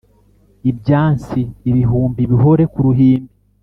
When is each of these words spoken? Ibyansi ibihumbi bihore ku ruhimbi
Ibyansi 0.69 1.41
ibihumbi 1.69 2.21
bihore 2.31 2.63
ku 2.71 2.79
ruhimbi 2.85 3.33